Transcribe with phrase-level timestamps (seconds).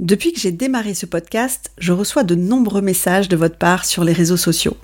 [0.00, 4.02] Depuis que j'ai démarré ce podcast, je reçois de nombreux messages de votre part sur
[4.02, 4.78] les réseaux sociaux.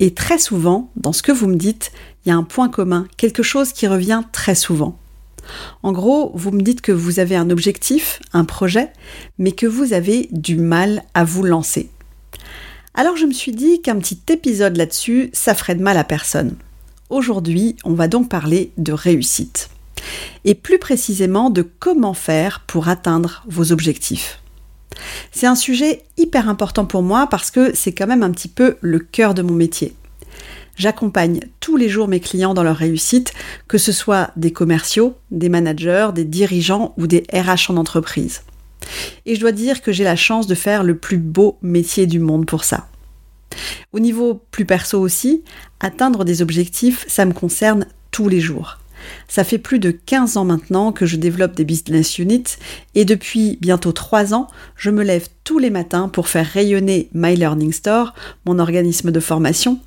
[0.00, 1.92] Et très souvent, dans ce que vous me dites,
[2.26, 4.98] il y a un point commun, quelque chose qui revient très souvent.
[5.84, 8.92] En gros, vous me dites que vous avez un objectif, un projet,
[9.38, 11.88] mais que vous avez du mal à vous lancer.
[12.94, 16.56] Alors je me suis dit qu'un petit épisode là-dessus, ça ferait de mal à personne.
[17.08, 19.68] Aujourd'hui, on va donc parler de réussite
[20.44, 24.40] et plus précisément de comment faire pour atteindre vos objectifs.
[25.32, 28.76] C'est un sujet hyper important pour moi parce que c'est quand même un petit peu
[28.80, 29.94] le cœur de mon métier.
[30.76, 33.32] J'accompagne tous les jours mes clients dans leur réussite,
[33.68, 38.42] que ce soit des commerciaux, des managers, des dirigeants ou des RH en entreprise.
[39.24, 42.18] Et je dois dire que j'ai la chance de faire le plus beau métier du
[42.18, 42.88] monde pour ça.
[43.92, 45.44] Au niveau plus perso aussi,
[45.78, 48.78] atteindre des objectifs, ça me concerne tous les jours.
[49.28, 52.56] Ça fait plus de 15 ans maintenant que je développe des business units
[52.94, 57.36] et depuis bientôt 3 ans, je me lève tous les matins pour faire rayonner My
[57.36, 58.14] Learning Store,
[58.46, 59.78] mon organisme de formation,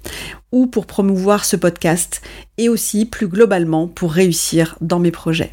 [0.52, 2.22] ou pour promouvoir ce podcast
[2.58, 5.52] et aussi plus globalement pour réussir dans mes projets.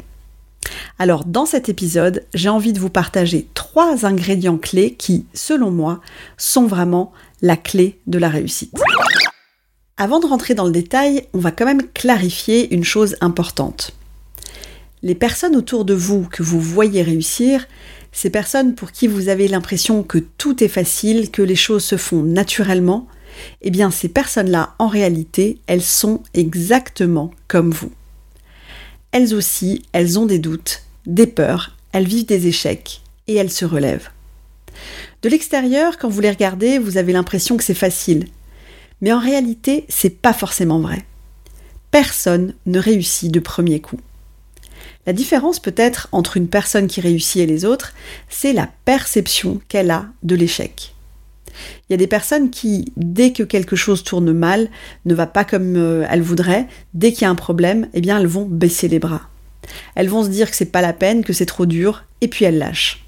[0.97, 6.01] Alors dans cet épisode, j'ai envie de vous partager trois ingrédients clés qui, selon moi,
[6.37, 7.11] sont vraiment
[7.41, 8.73] la clé de la réussite.
[9.97, 13.91] Avant de rentrer dans le détail, on va quand même clarifier une chose importante.
[15.03, 17.65] Les personnes autour de vous que vous voyez réussir,
[18.11, 21.95] ces personnes pour qui vous avez l'impression que tout est facile, que les choses se
[21.95, 23.07] font naturellement,
[23.61, 27.91] eh bien ces personnes-là, en réalité, elles sont exactement comme vous.
[29.13, 33.63] Elles aussi, elles ont des doutes, des peurs, elles vivent des échecs et elles se
[33.63, 34.09] relèvent.
[35.21, 38.27] De l'extérieur, quand vous les regardez, vous avez l'impression que c'est facile,
[39.01, 41.05] mais en réalité, c'est pas forcément vrai.
[41.91, 43.99] Personne ne réussit de premier coup.
[45.05, 47.93] La différence peut-être entre une personne qui réussit et les autres,
[48.29, 50.95] c'est la perception qu'elle a de l'échec.
[51.87, 54.69] Il y a des personnes qui, dès que quelque chose tourne mal,
[55.05, 58.19] ne va pas comme euh, elles voudraient, dès qu'il y a un problème, eh bien
[58.19, 59.21] elles vont baisser les bras.
[59.93, 62.45] Elles vont se dire que c'est pas la peine, que c'est trop dur, et puis
[62.45, 63.04] elles lâchent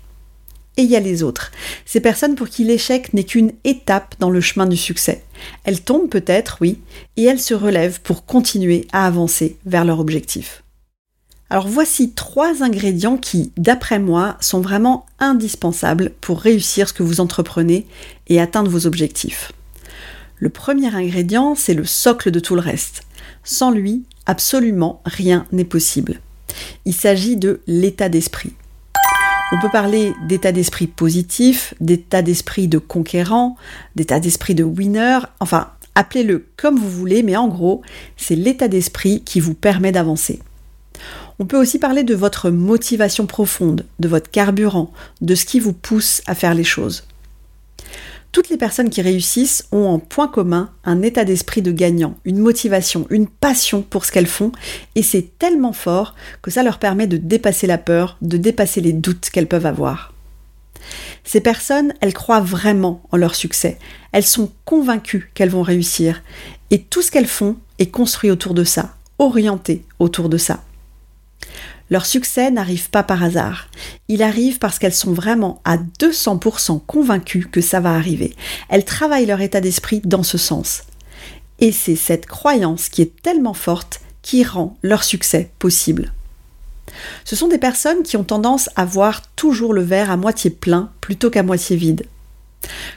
[0.78, 1.52] et il y a les autres.
[1.86, 5.24] Ces personnes pour qui l'échec n'est qu'une étape dans le chemin du succès.
[5.64, 6.80] Elles tombent peut-être, oui,
[7.18, 10.64] et elles se relèvent pour continuer à avancer vers leur objectif.
[11.50, 17.22] Alors voici trois ingrédients qui, d'après moi, sont vraiment indispensables pour réussir ce que vous
[17.22, 17.88] entreprenez
[18.28, 19.54] et atteindre vos objectifs.
[20.36, 23.04] Le premier ingrédient, c'est le socle de tout le reste.
[23.44, 26.20] Sans lui, absolument rien n'est possible.
[26.86, 28.54] Il s'agit de l'état d'esprit.
[29.50, 33.56] On peut parler d'état d'esprit positif, d'état d'esprit de conquérant,
[33.96, 37.82] d'état d'esprit de winner, enfin, appelez-le comme vous voulez, mais en gros,
[38.18, 40.42] c'est l'état d'esprit qui vous permet d'avancer.
[41.40, 44.92] On peut aussi parler de votre motivation profonde, de votre carburant,
[45.22, 47.06] de ce qui vous pousse à faire les choses.
[48.32, 52.40] Toutes les personnes qui réussissent ont en point commun un état d'esprit de gagnant, une
[52.40, 54.52] motivation, une passion pour ce qu'elles font,
[54.96, 58.94] et c'est tellement fort que ça leur permet de dépasser la peur, de dépasser les
[58.94, 60.14] doutes qu'elles peuvent avoir.
[61.24, 63.80] Ces personnes, elles croient vraiment en leur succès,
[64.12, 66.22] elles sont convaincues qu'elles vont réussir,
[66.70, 70.64] et tout ce qu'elles font est construit autour de ça, orienté autour de ça.
[71.90, 73.70] Leur succès n'arrive pas par hasard.
[74.10, 78.36] Il arrive parce qu'elles sont vraiment à 200% convaincues que ça va arriver.
[78.70, 80.84] Elles travaillent leur état d'esprit dans ce sens.
[81.60, 86.12] Et c'est cette croyance qui est tellement forte qui rend leur succès possible.
[87.24, 90.92] Ce sont des personnes qui ont tendance à voir toujours le verre à moitié plein
[91.00, 92.06] plutôt qu'à moitié vide.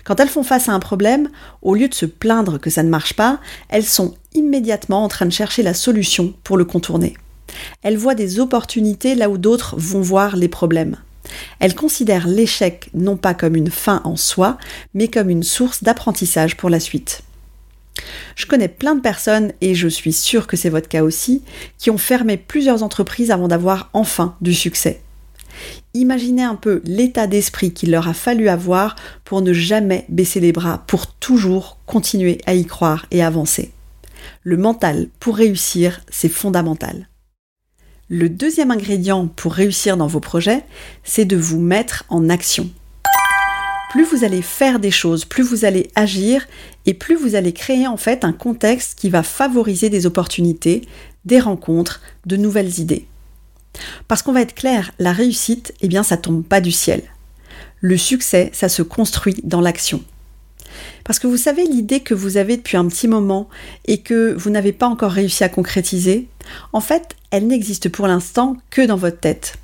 [0.05, 1.29] Quand elles font face à un problème,
[1.63, 3.39] au lieu de se plaindre que ça ne marche pas,
[3.69, 7.17] elles sont immédiatement en train de chercher la solution pour le contourner.
[7.83, 10.97] Elles voient des opportunités là où d'autres vont voir les problèmes.
[11.59, 14.59] Elle considère l'échec non pas comme une fin en soi,
[14.95, 17.23] mais comme une source d'apprentissage pour la suite.
[18.37, 21.43] Je connais plein de personnes, et je suis sûre que c'est votre cas aussi,
[21.79, 25.01] qui ont fermé plusieurs entreprises avant d'avoir enfin du succès.
[25.93, 30.53] Imaginez un peu l'état d'esprit qu'il leur a fallu avoir pour ne jamais baisser les
[30.53, 33.73] bras, pour toujours continuer à y croire et avancer.
[34.43, 37.09] Le mental pour réussir, c'est fondamental.
[38.13, 40.65] Le deuxième ingrédient pour réussir dans vos projets,
[41.05, 42.69] c'est de vous mettre en action.
[43.93, 46.49] Plus vous allez faire des choses, plus vous allez agir
[46.87, 50.83] et plus vous allez créer en fait un contexte qui va favoriser des opportunités,
[51.25, 53.07] des rencontres, de nouvelles idées.
[54.09, 57.05] Parce qu'on va être clair, la réussite, eh bien, ça tombe pas du ciel.
[57.81, 60.03] Le succès, ça se construit dans l'action.
[61.05, 63.49] Parce que vous savez l'idée que vous avez depuis un petit moment
[63.87, 66.29] et que vous n'avez pas encore réussi à concrétiser,
[66.73, 69.55] en fait, elle n'existe pour l'instant que dans votre tête.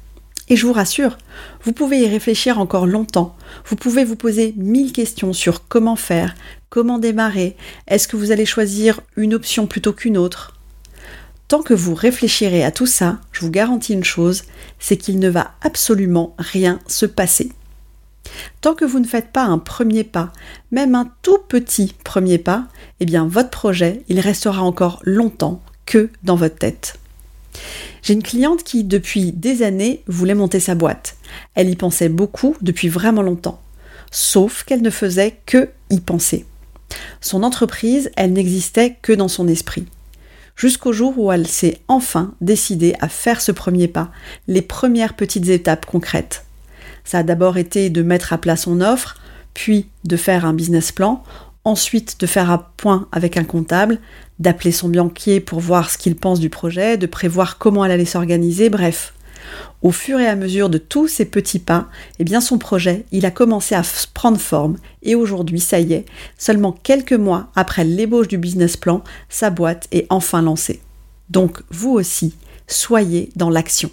[0.49, 1.19] Et je vous rassure,
[1.65, 3.35] vous pouvez y réfléchir encore longtemps.
[3.67, 6.35] Vous pouvez vous poser mille questions sur comment faire,
[6.71, 7.57] comment démarrer,
[7.89, 10.57] est-ce que vous allez choisir une option plutôt qu'une autre,
[11.49, 14.43] Tant que vous réfléchirez à tout ça, je vous garantis une chose,
[14.81, 17.53] c'est qu'il ne va absolument rien se passer.
[18.61, 20.33] Tant que vous ne faites pas un premier pas,
[20.71, 22.67] même un tout petit premier pas,
[23.01, 26.99] eh bien votre projet, il restera encore longtemps que dans votre tête.
[28.03, 31.17] J'ai une cliente qui, depuis des années, voulait monter sa boîte.
[31.55, 33.61] Elle y pensait beaucoup depuis vraiment longtemps.
[34.11, 36.45] Sauf qu'elle ne faisait que y penser.
[37.21, 39.87] Son entreprise, elle n'existait que dans son esprit
[40.57, 44.11] jusqu'au jour où elle s'est enfin décidée à faire ce premier pas,
[44.49, 46.46] les premières petites étapes concrètes.
[47.07, 49.17] Ça a d'abord été de mettre à plat son offre,
[49.55, 51.23] puis de faire un business plan,
[51.65, 53.99] ensuite de faire un point avec un comptable,
[54.39, 58.05] d'appeler son banquier pour voir ce qu'il pense du projet, de prévoir comment elle allait
[58.05, 59.15] s'organiser, bref.
[59.83, 61.87] Au fur et à mesure de tous ces petits pas,
[62.19, 63.83] eh bien son projet, il a commencé à
[64.13, 66.07] prendre forme et aujourd'hui, ça y est,
[66.37, 70.81] seulement quelques mois après l'ébauche du business plan, sa boîte est enfin lancée.
[71.31, 72.35] Donc vous aussi,
[72.67, 73.91] soyez dans l'action.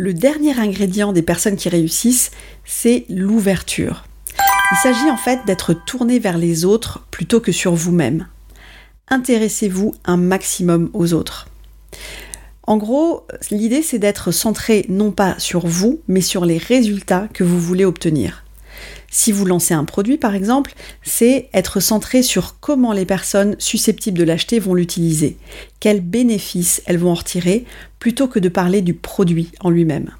[0.00, 2.30] Le dernier ingrédient des personnes qui réussissent,
[2.64, 4.04] c'est l'ouverture.
[4.70, 8.28] Il s'agit en fait d'être tourné vers les autres plutôt que sur vous-même.
[9.08, 11.48] Intéressez-vous un maximum aux autres.
[12.62, 17.42] En gros, l'idée c'est d'être centré non pas sur vous, mais sur les résultats que
[17.42, 18.44] vous voulez obtenir.
[19.10, 24.18] Si vous lancez un produit par exemple, c'est être centré sur comment les personnes susceptibles
[24.18, 25.38] de l'acheter vont l'utiliser,
[25.80, 27.64] quels bénéfices elles vont en retirer,
[27.98, 30.10] plutôt que de parler du produit en lui-même.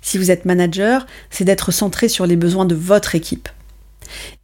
[0.00, 3.48] Si vous êtes manager, c'est d'être centré sur les besoins de votre équipe.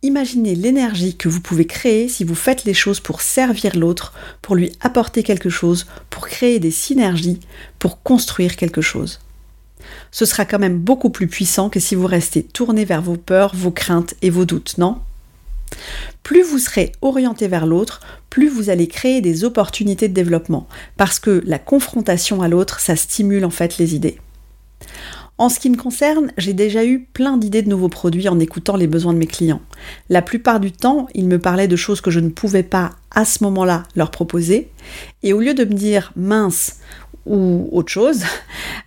[0.03, 4.13] Imaginez l'énergie que vous pouvez créer si vous faites les choses pour servir l'autre,
[4.43, 7.41] pour lui apporter quelque chose, pour créer des synergies,
[7.79, 9.21] pour construire quelque chose.
[10.11, 13.55] Ce sera quand même beaucoup plus puissant que si vous restez tourné vers vos peurs,
[13.55, 14.99] vos craintes et vos doutes, non?
[16.23, 18.01] Plus vous serez orienté vers l'autre,
[18.31, 22.97] plus vous allez créer des opportunités de développement, parce que la confrontation à l'autre, ça
[22.97, 24.19] stimule en fait les idées.
[25.37, 28.77] En ce qui me concerne, j'ai déjà eu plein d'idées de nouveaux produits en écoutant
[28.77, 29.61] les besoins de mes clients.
[30.09, 33.25] La plupart du temps, ils me parlaient de choses que je ne pouvais pas à
[33.25, 34.71] ce moment-là leur proposer.
[35.25, 36.77] Et au lieu de me dire mince
[37.27, 38.23] ou autre chose,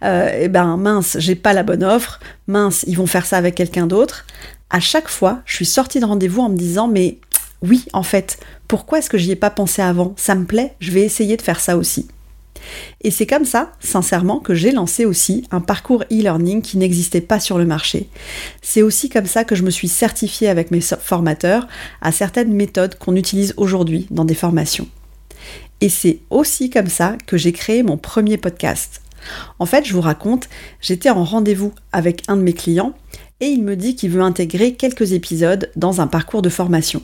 [0.03, 3.55] euh, eh ben mince, j'ai pas la bonne offre, mince, ils vont faire ça avec
[3.55, 4.25] quelqu'un d'autre.
[4.69, 7.19] À chaque fois, je suis sortie de rendez-vous en me disant mais
[7.61, 10.13] oui, en fait, pourquoi est-ce que j'y ai pas pensé avant?
[10.17, 12.07] Ça me plaît, je vais essayer de faire ça aussi.
[13.01, 17.39] Et c'est comme ça, sincèrement, que j'ai lancé aussi un parcours e-learning qui n'existait pas
[17.39, 18.09] sur le marché.
[18.61, 21.67] C'est aussi comme ça que je me suis certifiée avec mes formateurs
[22.01, 24.87] à certaines méthodes qu'on utilise aujourd'hui dans des formations.
[25.81, 29.01] Et c'est aussi comme ça que j'ai créé mon premier podcast.
[29.59, 30.49] En fait, je vous raconte,
[30.81, 32.93] j'étais en rendez-vous avec un de mes clients
[33.39, 37.01] et il me dit qu'il veut intégrer quelques épisodes dans un parcours de formation.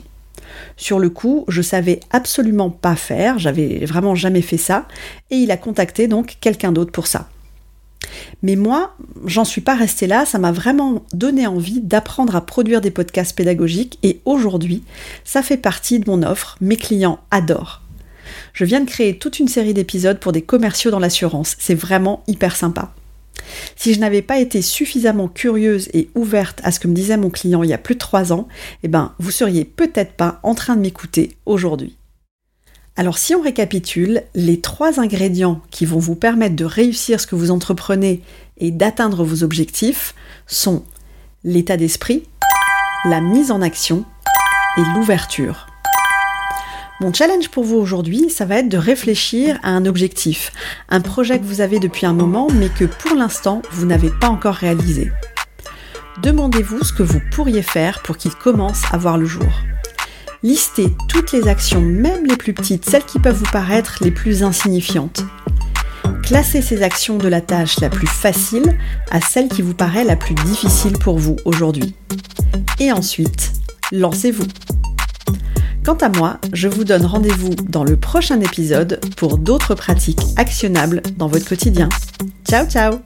[0.76, 4.86] Sur le coup, je savais absolument pas faire, j'avais vraiment jamais fait ça,
[5.30, 7.28] et il a contacté donc quelqu'un d'autre pour ça.
[8.42, 12.80] Mais moi, j'en suis pas restée là, ça m'a vraiment donné envie d'apprendre à produire
[12.80, 14.82] des podcasts pédagogiques et aujourd'hui,
[15.24, 17.83] ça fait partie de mon offre, mes clients adorent.
[18.52, 22.22] Je viens de créer toute une série d'épisodes pour des commerciaux dans l'assurance, c'est vraiment
[22.26, 22.92] hyper sympa.
[23.76, 27.30] Si je n'avais pas été suffisamment curieuse et ouverte à ce que me disait mon
[27.30, 28.48] client il y a plus de trois ans,
[28.82, 31.96] eh ben, vous seriez peut-être pas en train de m'écouter aujourd'hui.
[32.96, 37.34] Alors si on récapitule, les trois ingrédients qui vont vous permettre de réussir ce que
[37.34, 38.22] vous entreprenez
[38.56, 40.14] et d'atteindre vos objectifs
[40.46, 40.84] sont
[41.42, 42.22] l'état d'esprit,
[43.04, 44.04] la mise en action
[44.76, 45.66] et l'ouverture.
[47.00, 50.52] Mon challenge pour vous aujourd'hui, ça va être de réfléchir à un objectif,
[50.88, 54.28] un projet que vous avez depuis un moment mais que pour l'instant vous n'avez pas
[54.28, 55.10] encore réalisé.
[56.22, 59.52] Demandez-vous ce que vous pourriez faire pour qu'il commence à voir le jour.
[60.44, 64.44] Listez toutes les actions, même les plus petites, celles qui peuvent vous paraître les plus
[64.44, 65.24] insignifiantes.
[66.22, 68.78] Classez ces actions de la tâche la plus facile
[69.10, 71.94] à celle qui vous paraît la plus difficile pour vous aujourd'hui.
[72.78, 73.52] Et ensuite,
[73.90, 74.46] lancez-vous.
[75.84, 81.02] Quant à moi, je vous donne rendez-vous dans le prochain épisode pour d'autres pratiques actionnables
[81.18, 81.90] dans votre quotidien.
[82.48, 83.00] Ciao ciao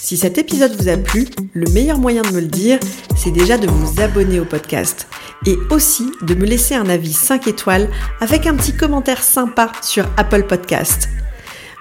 [0.00, 2.80] Si cet épisode vous a plu, le meilleur moyen de me le dire,
[3.16, 5.08] c'est déjà de vous abonner au podcast
[5.44, 10.08] et aussi de me laisser un avis 5 étoiles avec un petit commentaire sympa sur
[10.16, 11.10] Apple Podcast.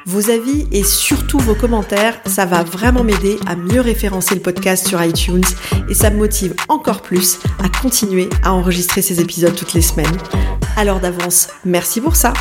[0.06, 4.88] Vos avis et surtout vos commentaires, ça va vraiment m'aider à mieux référencer le podcast
[4.88, 5.44] sur iTunes
[5.90, 10.18] et ça me motive encore plus à continuer à enregistrer ces épisodes toutes les semaines.
[10.78, 12.34] Alors d'avance, merci pour ça.